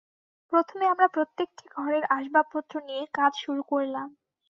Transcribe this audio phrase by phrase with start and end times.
[0.53, 2.45] প্রথমে আমরা প্রত্যেকটি ঘরের আসবাব
[2.87, 4.07] নিয়ে কাজ শুরু করলাম।